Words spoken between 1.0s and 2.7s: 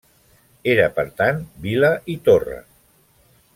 tant vila i torre.